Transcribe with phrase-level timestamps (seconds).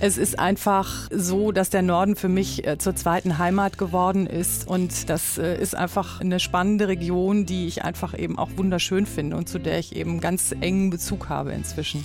[0.00, 4.68] Es ist einfach so, dass der Norden für mich äh, zur zweiten Heimat geworden ist
[4.68, 9.36] und das äh, ist einfach eine spannende Region, die ich einfach eben auch wunderschön finde
[9.36, 12.04] und zu der ich eben ganz engen Bezug habe inzwischen.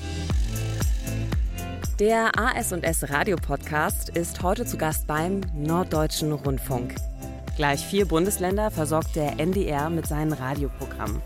[1.99, 6.96] Der AS&S Radio Podcast ist heute zu Gast beim Norddeutschen Rundfunk.
[7.57, 11.21] Gleich vier Bundesländer versorgt der NDR mit seinen Radioprogrammen.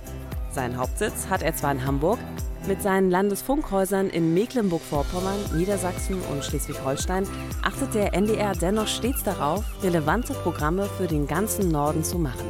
[0.52, 2.20] Seinen Hauptsitz hat er zwar in Hamburg,
[2.68, 7.28] mit seinen Landesfunkhäusern in Mecklenburg-Vorpommern, Niedersachsen und Schleswig-Holstein
[7.62, 12.46] achtet der NDR dennoch stets darauf, relevante Programme für den ganzen Norden zu machen.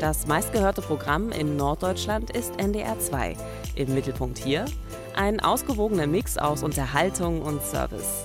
[0.00, 3.36] Das meistgehörte Programm in Norddeutschland ist NDR 2.
[3.74, 4.66] Im Mittelpunkt hier
[5.16, 8.24] ein ausgewogener Mix aus Unterhaltung und Service.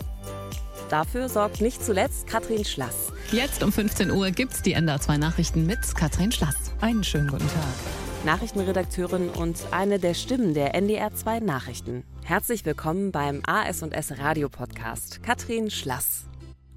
[0.89, 3.13] Dafür sorgt nicht zuletzt Katrin Schlass.
[3.31, 6.55] Jetzt um 15 Uhr gibt's die NDR 2 Nachrichten mit Katrin Schlass.
[6.81, 8.00] Einen schönen guten Tag.
[8.23, 12.03] Nachrichtenredakteurin und eine der Stimmen der NDR 2 Nachrichten.
[12.23, 15.23] Herzlich willkommen beim AS&S Radio Podcast.
[15.23, 16.25] Katrin Schlass.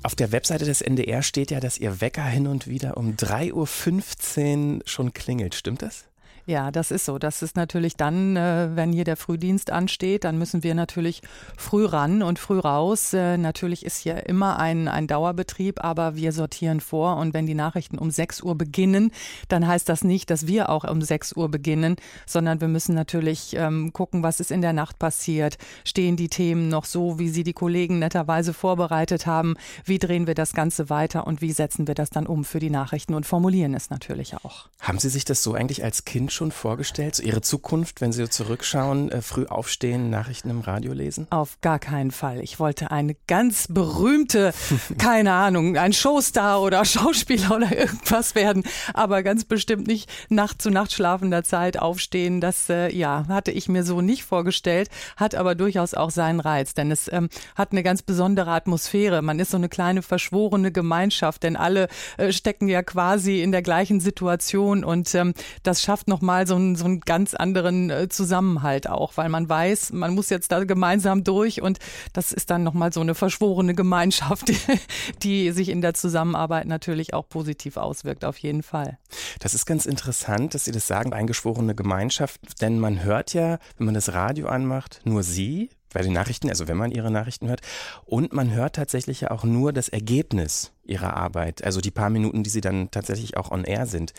[0.02, 4.76] Auf der Webseite des NDR steht ja, dass Ihr Wecker hin und wieder um 3.15
[4.76, 5.54] Uhr schon klingelt.
[5.54, 6.06] Stimmt das?
[6.46, 7.18] Ja, das ist so.
[7.18, 11.22] Das ist natürlich dann, äh, wenn hier der Frühdienst ansteht, dann müssen wir natürlich
[11.56, 13.14] früh ran und früh raus.
[13.14, 17.16] Äh, natürlich ist hier immer ein, ein Dauerbetrieb, aber wir sortieren vor.
[17.16, 19.10] Und wenn die Nachrichten um 6 Uhr beginnen,
[19.48, 23.56] dann heißt das nicht, dass wir auch um 6 Uhr beginnen, sondern wir müssen natürlich
[23.56, 25.56] ähm, gucken, was ist in der Nacht passiert.
[25.84, 29.54] Stehen die Themen noch so, wie sie die Kollegen netterweise vorbereitet haben?
[29.86, 32.70] Wie drehen wir das Ganze weiter und wie setzen wir das dann um für die
[32.70, 34.68] Nachrichten und formulieren es natürlich auch?
[34.80, 37.14] Haben Sie sich das so eigentlich als Kind schon vorgestellt?
[37.14, 41.26] So Ihre Zukunft, wenn Sie zurückschauen, äh, früh aufstehen, Nachrichten im Radio lesen?
[41.30, 42.40] Auf gar keinen Fall.
[42.40, 44.52] Ich wollte eine ganz berühmte,
[44.98, 50.70] keine Ahnung, ein Showstar oder Schauspieler oder irgendwas werden, aber ganz bestimmt nicht Nacht zu
[50.70, 52.40] Nacht schlafender Zeit aufstehen.
[52.40, 56.74] Das äh, ja hatte ich mir so nicht vorgestellt, hat aber durchaus auch seinen Reiz,
[56.74, 59.22] denn es ähm, hat eine ganz besondere Atmosphäre.
[59.22, 63.62] Man ist so eine kleine verschworene Gemeinschaft, denn alle äh, stecken ja quasi in der
[63.62, 68.08] gleichen Situation und ähm, das schafft noch nochmal so, einen, so einen ganz anderen äh,
[68.08, 71.78] Zusammenhalt auch, weil man weiß, man muss jetzt da gemeinsam durch und
[72.14, 74.80] das ist dann nochmal so eine verschworene Gemeinschaft, die,
[75.22, 78.98] die sich in der Zusammenarbeit natürlich auch positiv auswirkt, auf jeden Fall.
[79.40, 83.84] Das ist ganz interessant, dass Sie das sagen, eingeschworene Gemeinschaft, denn man hört ja, wenn
[83.84, 87.60] man das Radio anmacht, nur Sie, bei den Nachrichten, also wenn man ihre Nachrichten hört.
[88.04, 92.42] Und man hört tatsächlich ja auch nur das Ergebnis ihrer Arbeit, also die paar Minuten,
[92.42, 94.12] die sie dann tatsächlich auch on air sind.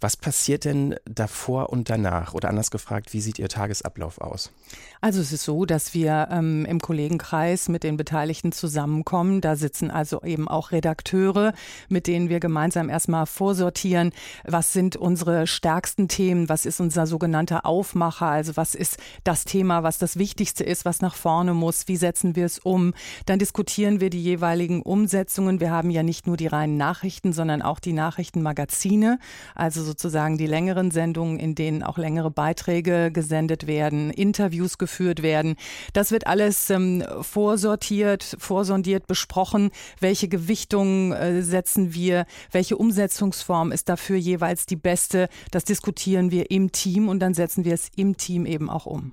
[0.00, 2.34] Was passiert denn davor und danach?
[2.34, 4.52] Oder anders gefragt, wie sieht Ihr Tagesablauf aus?
[5.00, 9.40] Also es ist so, dass wir ähm, im Kollegenkreis mit den Beteiligten zusammenkommen.
[9.40, 11.52] Da sitzen also eben auch Redakteure,
[11.88, 14.12] mit denen wir gemeinsam erstmal vorsortieren,
[14.44, 19.82] was sind unsere stärksten Themen, was ist unser sogenannter Aufmacher, also was ist das Thema,
[19.82, 22.94] was das Wichtigste ist, was nach vorne muss, wie setzen wir es um.
[23.26, 25.60] Dann diskutieren wir die jeweiligen Umsetzungen.
[25.60, 29.18] Wir haben ja nicht nur die reinen Nachrichten, sondern auch die Nachrichtenmagazine,
[29.54, 35.56] also sozusagen die längeren Sendungen, in denen auch längere Beiträge gesendet werden, Interviews geführt werden.
[35.94, 39.70] Das wird alles ähm, vorsortiert, vorsondiert besprochen.
[40.00, 42.26] Welche Gewichtungen äh, setzen wir?
[42.50, 45.28] Welche Umsetzungsform ist dafür jeweils die beste?
[45.50, 49.12] Das diskutieren wir im Team und dann setzen wir es im Team eben auch um.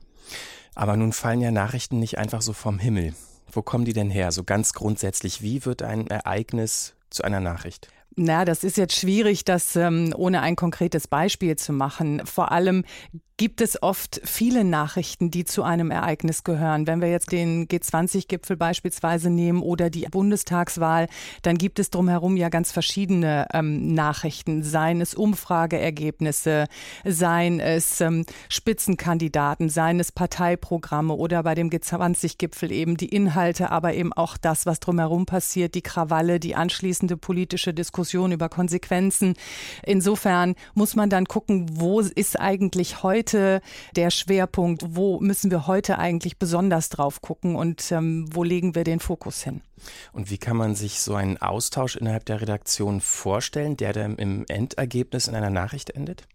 [0.75, 3.13] Aber nun fallen ja Nachrichten nicht einfach so vom Himmel.
[3.51, 4.31] Wo kommen die denn her?
[4.31, 7.89] So ganz grundsätzlich, wie wird ein Ereignis zu einer Nachricht?
[8.15, 12.21] Na, das ist jetzt schwierig, das ähm, ohne ein konkretes Beispiel zu machen.
[12.25, 12.83] Vor allem
[13.37, 16.85] gibt es oft viele Nachrichten, die zu einem Ereignis gehören.
[16.85, 21.07] Wenn wir jetzt den G20-Gipfel beispielsweise nehmen oder die Bundestagswahl,
[21.41, 26.67] dann gibt es drumherum ja ganz verschiedene ähm, Nachrichten, seien es Umfrageergebnisse,
[27.05, 33.95] seien es ähm, Spitzenkandidaten, seien es Parteiprogramme oder bei dem G20-Gipfel eben die Inhalte, aber
[33.95, 39.33] eben auch das, was drumherum passiert, die Krawalle, die anschließende politische Diskussion über Konsequenzen.
[39.81, 43.61] Insofern muss man dann gucken, wo ist eigentlich heute heute
[43.95, 44.83] der Schwerpunkt?
[44.85, 49.43] Wo müssen wir heute eigentlich besonders drauf gucken und ähm, wo legen wir den Fokus
[49.43, 49.61] hin?
[50.11, 54.45] Und wie kann man sich so einen Austausch innerhalb der Redaktion vorstellen, der dann im
[54.47, 56.27] Endergebnis in einer Nachricht endet?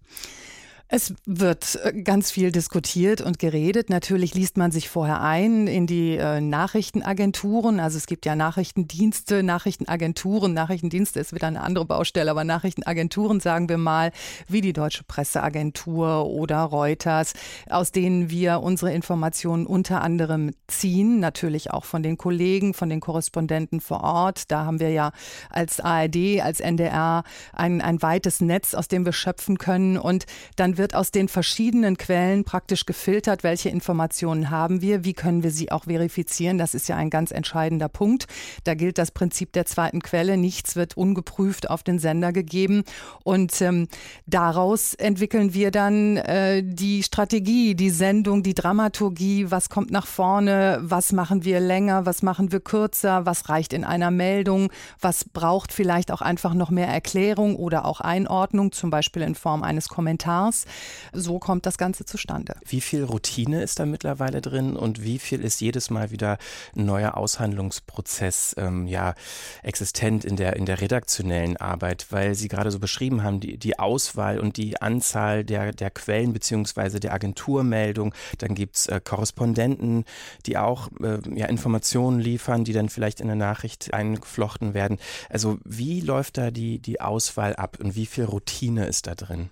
[0.91, 3.91] Es wird äh, ganz viel diskutiert und geredet.
[3.91, 7.79] Natürlich liest man sich vorher ein in die äh, Nachrichtenagenturen.
[7.79, 10.55] Also es gibt ja Nachrichtendienste, Nachrichtenagenturen.
[10.55, 14.13] Nachrichtendienste ist wieder eine andere Baustelle, aber Nachrichtenagenturen, sagen wir mal,
[14.49, 17.35] wie die Deutsche Presseagentur oder Reuters,
[17.69, 21.21] aus denen wir unsere Informationen unter anderem ziehen.
[21.21, 24.51] Natürlich auch von den Kollegen, von den Korrespondenten vor Ort.
[24.51, 25.13] Da haben wir ja
[25.51, 29.99] als ARD, als NDR ein, ein weites Netz, aus dem wir schöpfen können.
[29.99, 30.25] Und
[30.57, 35.51] dann wird aus den verschiedenen Quellen praktisch gefiltert, welche Informationen haben wir, wie können wir
[35.51, 36.59] sie auch verifizieren.
[36.59, 38.27] Das ist ja ein ganz entscheidender Punkt.
[38.65, 40.37] Da gilt das Prinzip der zweiten Quelle.
[40.37, 42.85] Nichts wird ungeprüft auf den Sender gegeben.
[43.25, 43.89] Und ähm,
[44.27, 50.79] daraus entwickeln wir dann äh, die Strategie, die Sendung, die Dramaturgie, was kommt nach vorne,
[50.83, 54.71] was machen wir länger, was machen wir kürzer, was reicht in einer Meldung,
[55.01, 59.63] was braucht vielleicht auch einfach noch mehr Erklärung oder auch Einordnung, zum Beispiel in Form
[59.63, 60.65] eines Kommentars.
[61.13, 62.57] So kommt das Ganze zustande.
[62.67, 66.39] Wie viel Routine ist da mittlerweile drin und wie viel ist jedes Mal wieder
[66.77, 69.15] ein neuer Aushandlungsprozess ähm, ja,
[69.63, 72.07] existent in der, in der redaktionellen Arbeit?
[72.11, 76.33] Weil Sie gerade so beschrieben haben, die, die Auswahl und die Anzahl der, der Quellen
[76.33, 78.15] beziehungsweise der Agenturmeldung.
[78.39, 80.05] Dann gibt es äh, Korrespondenten,
[80.47, 84.99] die auch äh, ja, Informationen liefern, die dann vielleicht in eine Nachricht eingeflochten werden.
[85.29, 89.51] Also wie läuft da die, die Auswahl ab und wie viel Routine ist da drin?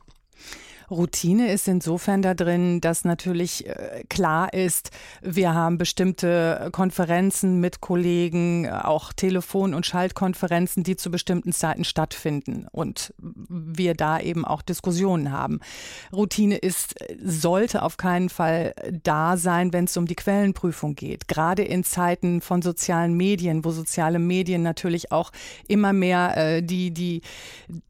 [0.91, 4.91] Routine ist insofern da drin, dass natürlich äh, klar ist,
[5.23, 12.67] wir haben bestimmte Konferenzen mit Kollegen, auch Telefon- und Schaltkonferenzen, die zu bestimmten Zeiten stattfinden
[12.71, 15.61] und wir da eben auch Diskussionen haben.
[16.13, 21.29] Routine ist, sollte auf keinen Fall da sein, wenn es um die Quellenprüfung geht.
[21.29, 25.33] Gerade in Zeiten von sozialen Medien, wo soziale Medien natürlich auch
[25.69, 27.23] immer mehr äh, die, die,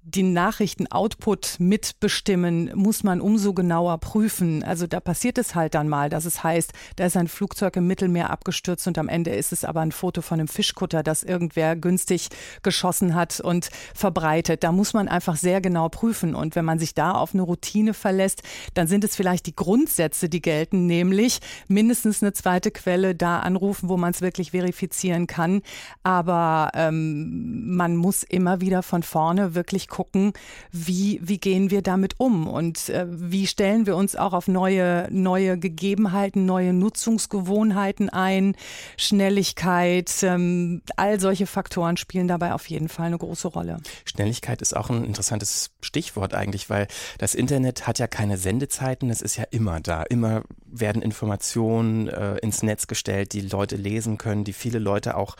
[0.02, 4.62] die Nachrichten-Output mitbestimmen, muss man umso genauer prüfen.
[4.62, 7.88] Also da passiert es halt dann mal, dass es heißt, da ist ein Flugzeug im
[7.88, 11.74] Mittelmeer abgestürzt und am Ende ist es aber ein Foto von einem Fischkutter, das irgendwer
[11.74, 12.28] günstig
[12.62, 14.62] geschossen hat und verbreitet.
[14.62, 16.36] Da muss man einfach sehr genau prüfen.
[16.36, 18.44] Und wenn man sich da auf eine Routine verlässt,
[18.74, 23.88] dann sind es vielleicht die Grundsätze, die gelten, nämlich mindestens eine zweite Quelle da anrufen,
[23.88, 25.62] wo man es wirklich verifizieren kann.
[26.04, 30.34] Aber ähm, man muss immer wieder von vorne wirklich gucken,
[30.70, 34.48] wie, wie gehen wir damit um und und äh, wie stellen wir uns auch auf
[34.48, 38.56] neue, neue Gegebenheiten, neue Nutzungsgewohnheiten ein,
[38.96, 43.78] Schnelligkeit, ähm, all solche Faktoren spielen dabei auf jeden Fall eine große Rolle.
[44.04, 46.86] Schnelligkeit ist auch ein interessantes Stichwort eigentlich, weil
[47.18, 52.36] das Internet hat ja keine Sendezeiten, es ist ja immer da, immer werden Informationen äh,
[52.38, 55.36] ins Netz gestellt, die Leute lesen können, die viele Leute auch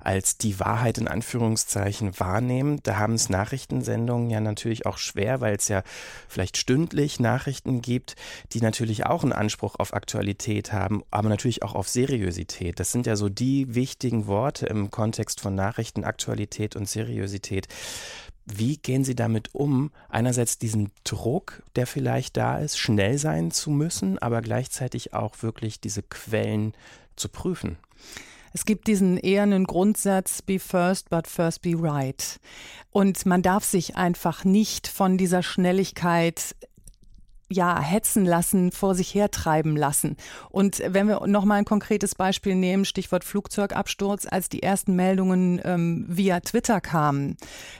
[0.00, 2.80] als die Wahrheit in Anführungszeichen wahrnehmen.
[2.82, 5.82] Da haben es Nachrichtensendungen ja natürlich auch schwer, weil es ja
[6.28, 8.16] vielleicht stündlich Nachrichten gibt,
[8.52, 12.80] die natürlich auch einen Anspruch auf Aktualität haben, aber natürlich auch auf Seriosität.
[12.80, 17.68] Das sind ja so die wichtigen Worte im Kontext von Nachrichten, Aktualität und Seriosität.
[18.46, 19.90] Wie gehen Sie damit um?
[20.08, 25.80] Einerseits diesen Druck, der vielleicht da ist, schnell sein zu müssen, aber gleichzeitig auch wirklich
[25.80, 26.72] diese Quellen
[27.14, 27.76] zu prüfen.
[28.52, 32.40] Es gibt diesen ehernen Grundsatz, be first, but first be right.
[32.90, 36.56] Und man darf sich einfach nicht von dieser Schnelligkeit
[37.50, 40.16] ja, hetzen lassen, vor sich hertreiben lassen.
[40.50, 45.60] Und wenn wir noch mal ein konkretes Beispiel nehmen, Stichwort Flugzeugabsturz, als die ersten Meldungen
[45.64, 47.36] ähm, via Twitter kamen,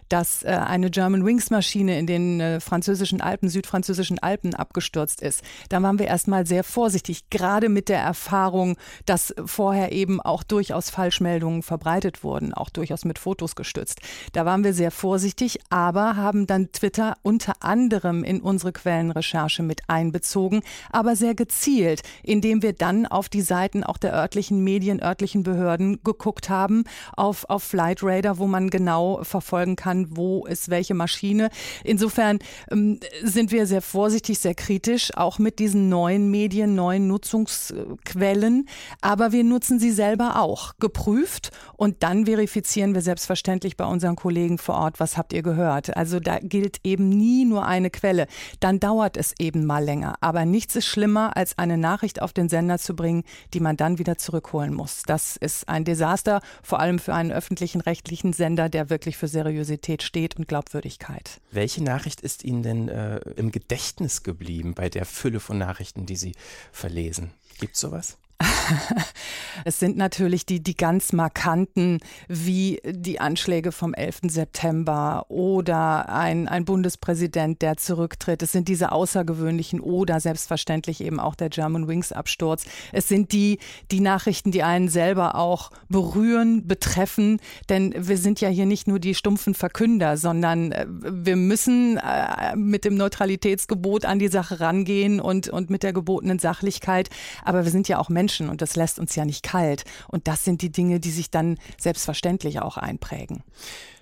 [0.08, 5.44] dass äh, eine German Wings Maschine in den äh, französischen Alpen, südfranzösischen Alpen abgestürzt ist,
[5.68, 8.76] dann waren wir erstmal sehr vorsichtig, gerade mit der Erfahrung,
[9.06, 14.00] dass vorher eben auch durchaus Falschmeldungen verbreitet wurden, auch durchaus mit Fotos gestützt.
[14.32, 19.62] Da waren wir sehr vorsichtig, aber haben dann Twitter unter anderem in unsere Quellenrecherche Recherche
[19.62, 25.02] mit einbezogen, aber sehr gezielt, indem wir dann auf die Seiten auch der örtlichen Medien,
[25.02, 26.84] örtlichen Behörden geguckt haben,
[27.16, 31.50] auf, auf Flight Radar, wo man genau verfolgen kann, wo ist welche Maschine.
[31.84, 32.38] Insofern
[32.70, 38.68] ähm, sind wir sehr vorsichtig, sehr kritisch, auch mit diesen neuen Medien, neuen Nutzungsquellen,
[39.00, 44.58] aber wir nutzen sie selber auch, geprüft und dann verifizieren wir selbstverständlich bei unseren Kollegen
[44.58, 45.96] vor Ort, was habt ihr gehört.
[45.96, 48.26] Also da gilt eben nie nur eine Quelle.
[48.60, 50.14] Dann dauert es eben eben mal länger.
[50.20, 53.98] Aber nichts ist schlimmer, als eine Nachricht auf den Sender zu bringen, die man dann
[53.98, 55.02] wieder zurückholen muss.
[55.04, 60.04] Das ist ein Desaster, vor allem für einen öffentlichen rechtlichen Sender, der wirklich für Seriosität
[60.04, 61.40] steht und Glaubwürdigkeit.
[61.50, 66.16] Welche Nachricht ist Ihnen denn äh, im Gedächtnis geblieben bei der Fülle von Nachrichten, die
[66.16, 66.34] Sie
[66.70, 67.32] verlesen?
[67.58, 68.18] Gibt es sowas?
[69.64, 74.20] es sind natürlich die, die ganz markanten, wie die Anschläge vom 11.
[74.28, 78.42] September oder ein, ein Bundespräsident, der zurücktritt.
[78.42, 82.64] Es sind diese außergewöhnlichen oder selbstverständlich eben auch der German Wings Absturz.
[82.92, 83.58] Es sind die,
[83.90, 88.98] die Nachrichten, die einen selber auch berühren, betreffen, denn wir sind ja hier nicht nur
[88.98, 95.20] die stumpfen Verkünder, sondern äh, wir müssen äh, mit dem Neutralitätsgebot an die Sache rangehen
[95.20, 97.10] und, und mit der gebotenen Sachlichkeit.
[97.44, 99.84] Aber wir sind ja auch Menschen Menschen und das lässt uns ja nicht kalt.
[100.08, 103.42] Und das sind die Dinge, die sich dann selbstverständlich auch einprägen.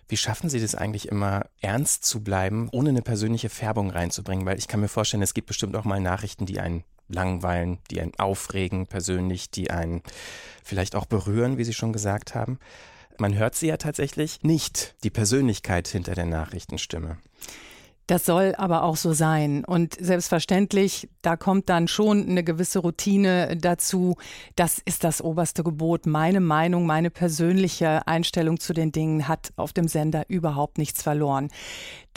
[0.06, 4.47] Wie schaffen Sie das eigentlich immer, ernst zu bleiben, ohne eine persönliche Färbung reinzubringen?
[4.47, 8.00] Weil ich kann mir vorstellen, es gibt bestimmt auch mal Nachrichten, die einen langweilen, die
[8.00, 10.02] einen aufregen persönlich, die einen
[10.62, 12.58] vielleicht auch berühren, wie Sie schon gesagt haben.
[13.18, 17.18] Man hört sie ja tatsächlich nicht, die Persönlichkeit hinter der Nachrichtenstimme.
[18.09, 19.67] Das soll aber auch so sein.
[19.67, 24.17] Und selbstverständlich, da kommt dann schon eine gewisse Routine dazu.
[24.57, 26.07] Das ist das oberste Gebot.
[26.07, 31.50] Meine Meinung, meine persönliche Einstellung zu den Dingen hat auf dem Sender überhaupt nichts verloren.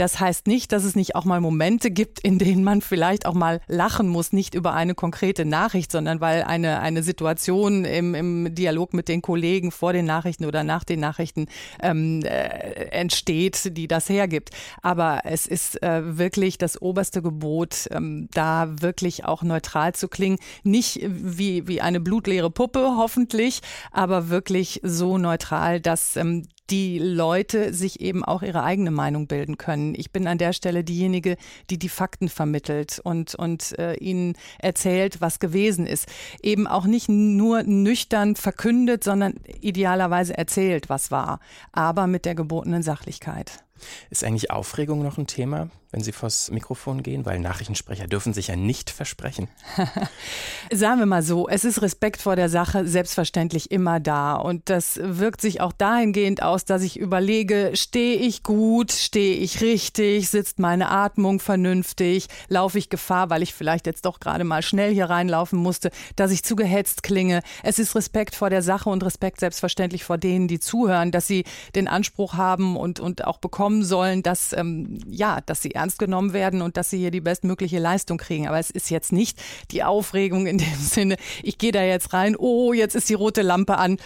[0.01, 3.35] Das heißt nicht, dass es nicht auch mal Momente gibt, in denen man vielleicht auch
[3.35, 8.55] mal lachen muss, nicht über eine konkrete Nachricht, sondern weil eine, eine Situation im, im
[8.55, 11.45] Dialog mit den Kollegen vor den Nachrichten oder nach den Nachrichten
[11.83, 14.49] ähm, äh, entsteht, die das hergibt.
[14.81, 20.39] Aber es ist äh, wirklich das oberste Gebot, ähm, da wirklich auch neutral zu klingen.
[20.63, 27.73] Nicht wie, wie eine blutleere Puppe, hoffentlich, aber wirklich so neutral, dass ähm, die Leute
[27.73, 29.93] sich eben auch ihre eigene Meinung bilden können.
[29.95, 31.35] Ich bin an der Stelle diejenige,
[31.69, 36.07] die die Fakten vermittelt und, und äh, ihnen erzählt, was gewesen ist.
[36.41, 41.39] Eben auch nicht nur nüchtern verkündet, sondern idealerweise erzählt, was war,
[41.73, 43.63] aber mit der gebotenen Sachlichkeit.
[44.09, 47.25] Ist eigentlich Aufregung noch ein Thema, wenn Sie vors Mikrofon gehen?
[47.25, 49.49] Weil Nachrichtensprecher dürfen sich ja nicht versprechen.
[50.71, 54.35] Sagen wir mal so, es ist Respekt vor der Sache selbstverständlich immer da.
[54.35, 59.61] Und das wirkt sich auch dahingehend aus, dass ich überlege, stehe ich gut, stehe ich
[59.61, 64.61] richtig, sitzt meine Atmung vernünftig, laufe ich Gefahr, weil ich vielleicht jetzt doch gerade mal
[64.61, 67.41] schnell hier reinlaufen musste, dass ich zu gehetzt klinge.
[67.63, 71.43] Es ist Respekt vor der Sache und Respekt selbstverständlich vor denen, die zuhören, dass sie
[71.75, 76.33] den Anspruch haben und, und auch bekommen sollen, dass, ähm, ja, dass sie ernst genommen
[76.33, 78.47] werden und dass sie hier die bestmögliche Leistung kriegen.
[78.47, 82.35] Aber es ist jetzt nicht die Aufregung in dem Sinne, ich gehe da jetzt rein,
[82.37, 83.97] oh, jetzt ist die rote Lampe an,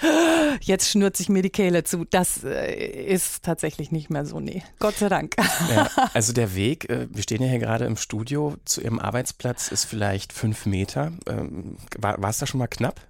[0.61, 2.05] jetzt schnürt sich mir die Kehle zu.
[2.05, 2.73] Das äh,
[3.05, 4.63] ist tatsächlich nicht mehr so, nee.
[4.79, 5.35] Gott sei Dank.
[5.69, 9.67] Ja, also der Weg, äh, wir stehen ja hier gerade im Studio zu Ihrem Arbeitsplatz,
[9.67, 11.11] ist vielleicht fünf Meter.
[11.27, 13.01] Ähm, war, war es da schon mal knapp?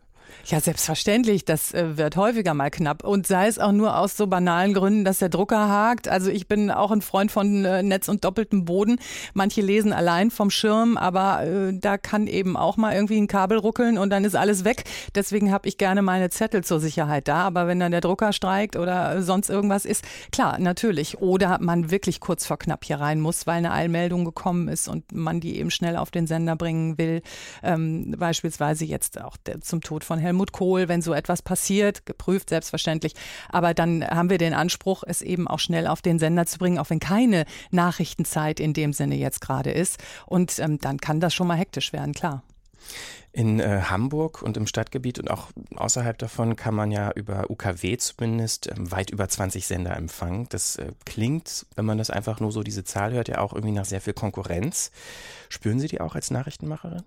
[0.45, 1.45] Ja, selbstverständlich.
[1.45, 3.03] Das äh, wird häufiger mal knapp.
[3.03, 6.07] Und sei es auch nur aus so banalen Gründen, dass der Drucker hakt.
[6.07, 8.99] Also ich bin auch ein Freund von äh, Netz und doppeltem Boden.
[9.33, 13.57] Manche lesen allein vom Schirm, aber äh, da kann eben auch mal irgendwie ein Kabel
[13.57, 14.83] ruckeln und dann ist alles weg.
[15.15, 17.43] Deswegen habe ich gerne meine Zettel zur Sicherheit da.
[17.43, 21.19] Aber wenn dann der Drucker streikt oder sonst irgendwas ist, klar, natürlich.
[21.21, 25.11] Oder man wirklich kurz vor knapp hier rein muss, weil eine Eilmeldung gekommen ist und
[25.11, 27.21] man die eben schnell auf den Sender bringen will.
[27.63, 32.49] Ähm, beispielsweise jetzt auch der, zum Tod von Helmut Kohl, wenn so etwas passiert, geprüft
[32.49, 33.13] selbstverständlich.
[33.49, 36.79] Aber dann haben wir den Anspruch, es eben auch schnell auf den Sender zu bringen,
[36.79, 39.97] auch wenn keine Nachrichtenzeit in dem Sinne jetzt gerade ist.
[40.25, 42.43] Und ähm, dann kann das schon mal hektisch werden, klar.
[43.31, 47.97] In äh, Hamburg und im Stadtgebiet und auch außerhalb davon kann man ja über UKW
[47.97, 50.47] zumindest äh, weit über 20 Sender empfangen.
[50.49, 53.73] Das äh, klingt, wenn man das einfach nur so diese Zahl hört, ja auch irgendwie
[53.73, 54.91] nach sehr viel Konkurrenz.
[55.49, 57.03] Spüren Sie die auch als Nachrichtenmacherin?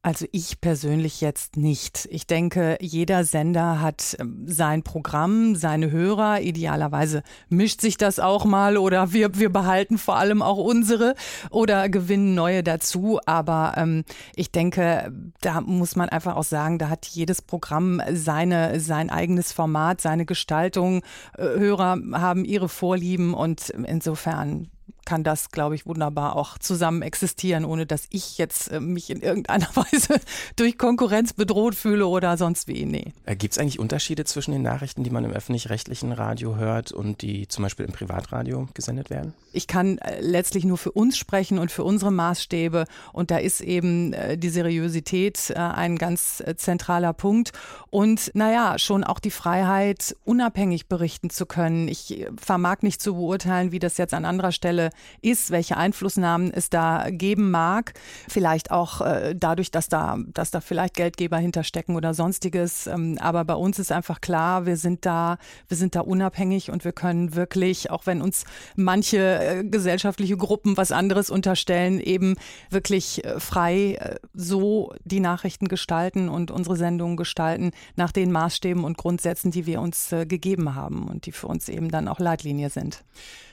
[0.00, 2.08] Also ich persönlich jetzt nicht.
[2.12, 6.40] Ich denke, jeder Sender hat ähm, sein Programm, seine Hörer.
[6.40, 11.14] Idealerweise mischt sich das auch mal oder wir, wir behalten vor allem auch unsere
[11.50, 13.18] oder gewinnen neue dazu.
[13.26, 14.04] Aber ähm,
[14.36, 19.52] ich denke, da muss man einfach auch sagen, da hat jedes Programm seine, sein eigenes
[19.52, 21.02] Format, seine Gestaltung.
[21.36, 24.70] Äh, Hörer haben ihre Vorlieben und insofern
[25.08, 29.22] kann das, glaube ich, wunderbar auch zusammen existieren, ohne dass ich jetzt äh, mich in
[29.22, 30.20] irgendeiner Weise
[30.56, 32.84] durch Konkurrenz bedroht fühle oder sonst wie.
[32.84, 33.14] Nee.
[33.24, 37.22] Äh, Gibt es eigentlich Unterschiede zwischen den Nachrichten, die man im öffentlich-rechtlichen Radio hört und
[37.22, 39.32] die zum Beispiel im Privatradio gesendet werden?
[39.54, 42.84] Ich kann äh, letztlich nur für uns sprechen und für unsere Maßstäbe.
[43.14, 47.52] Und da ist eben äh, die Seriosität äh, ein ganz äh, zentraler Punkt.
[47.88, 51.88] Und naja, schon auch die Freiheit, unabhängig berichten zu können.
[51.88, 56.70] Ich vermag nicht zu beurteilen, wie das jetzt an anderer Stelle ist, welche Einflussnahmen es
[56.70, 57.94] da geben mag.
[58.28, 62.86] Vielleicht auch äh, dadurch, dass da, dass da vielleicht Geldgeber hinterstecken oder sonstiges.
[62.86, 65.38] Ähm, aber bei uns ist einfach klar, wir sind da,
[65.68, 68.44] wir sind da unabhängig und wir können wirklich, auch wenn uns
[68.76, 72.36] manche äh, gesellschaftliche Gruppen was anderes unterstellen, eben
[72.70, 78.84] wirklich äh, frei äh, so die Nachrichten gestalten und unsere Sendungen gestalten nach den Maßstäben
[78.84, 82.18] und Grundsätzen, die wir uns äh, gegeben haben und die für uns eben dann auch
[82.18, 83.04] Leitlinie sind.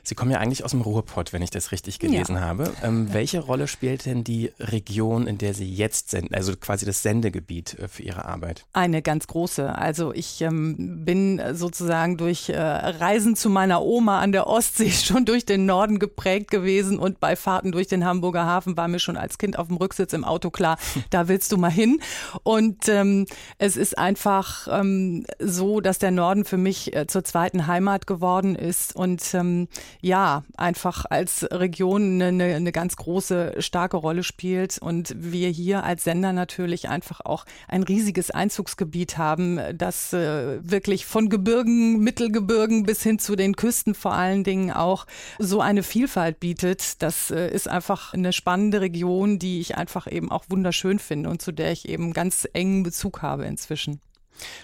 [0.04, 2.42] Sie kommen ja eigentlich aus dem Ruhrpott wenn ich das richtig gelesen ja.
[2.42, 2.72] habe.
[2.82, 7.04] Ähm, welche Rolle spielt denn die Region, in der Sie jetzt sind, also quasi das
[7.04, 8.66] Sendegebiet äh, für Ihre Arbeit?
[8.72, 9.78] Eine ganz große.
[9.78, 15.26] Also ich ähm, bin sozusagen durch äh, Reisen zu meiner Oma an der Ostsee schon
[15.26, 19.18] durch den Norden geprägt gewesen und bei Fahrten durch den Hamburger Hafen war mir schon
[19.18, 20.78] als Kind auf dem Rücksitz im Auto klar,
[21.10, 22.00] da willst du mal hin.
[22.44, 23.26] Und ähm,
[23.58, 28.56] es ist einfach ähm, so, dass der Norden für mich äh, zur zweiten Heimat geworden
[28.56, 29.68] ist und ähm,
[30.00, 36.04] ja, einfach als Region eine, eine ganz große, starke Rolle spielt und wir hier als
[36.04, 43.02] Sender natürlich einfach auch ein riesiges Einzugsgebiet haben, das äh, wirklich von Gebirgen, Mittelgebirgen bis
[43.02, 45.08] hin zu den Küsten vor allen Dingen auch
[45.40, 47.02] so eine Vielfalt bietet.
[47.02, 51.42] Das äh, ist einfach eine spannende Region, die ich einfach eben auch wunderschön finde und
[51.42, 54.02] zu der ich eben ganz engen Bezug habe inzwischen.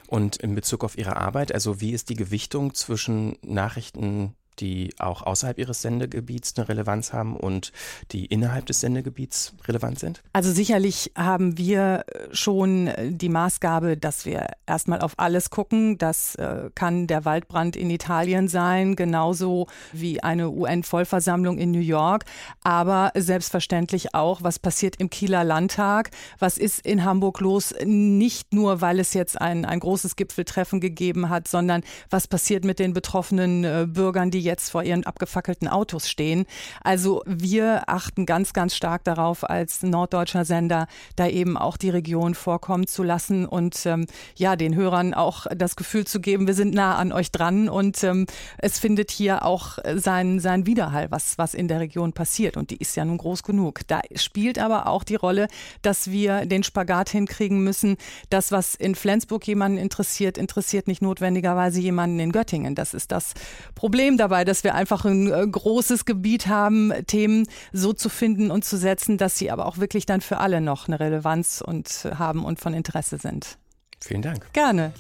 [0.08, 5.24] Und in Bezug auf Ihre Arbeit, also wie ist die Gewichtung zwischen Nachrichten die auch
[5.24, 7.72] außerhalb ihres Sendegebiets eine Relevanz haben und
[8.12, 10.22] die innerhalb des Sendegebiets relevant sind?
[10.34, 15.98] Also sicherlich haben wir schon die Maßgabe, dass wir erstmal auf alles gucken.
[15.98, 22.26] Das äh, kann der Waldbrand in Italien sein, genauso wie eine UN-Vollversammlung in New York.
[22.64, 28.82] Aber selbstverständlich auch, was passiert im Kieler Landtag, was ist in Hamburg los, nicht nur,
[28.82, 33.64] weil es jetzt ein, ein großes Gipfeltreffen gegeben hat, sondern was passiert mit den betroffenen
[33.64, 36.46] äh, Bürgern, die jetzt jetzt vor ihren abgefackelten Autos stehen.
[36.84, 42.36] Also wir achten ganz, ganz stark darauf, als norddeutscher Sender da eben auch die Region
[42.36, 46.74] vorkommen zu lassen und ähm, ja, den Hörern auch das Gefühl zu geben, wir sind
[46.74, 51.54] nah an euch dran und ähm, es findet hier auch sein, sein Widerhall, was, was
[51.54, 52.58] in der Region passiert.
[52.58, 53.82] Und die ist ja nun groß genug.
[53.88, 55.48] Da spielt aber auch die Rolle,
[55.82, 57.96] dass wir den Spagat hinkriegen müssen.
[58.30, 62.76] Das, was in Flensburg jemanden interessiert, interessiert nicht notwendigerweise jemanden in Göttingen.
[62.76, 63.34] Das ist das
[63.76, 68.50] Problem dabei dabei, dass wir einfach ein äh, großes Gebiet haben, Themen so zu finden
[68.50, 72.06] und zu setzen, dass sie aber auch wirklich dann für alle noch eine Relevanz und
[72.06, 73.58] äh, haben und von Interesse sind.
[74.00, 74.54] Vielen Dank.
[74.54, 74.94] Gerne.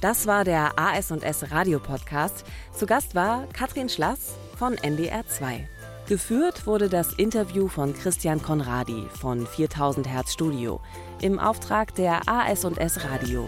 [0.00, 2.44] Das war der AS&S Radio Podcast.
[2.76, 5.68] Zu Gast war Katrin Schlass von NDR 2.
[6.08, 10.80] Geführt wurde das Interview von Christian Konradi von 4000 Hertz Studio
[11.20, 13.46] im Auftrag der AS&S Radio.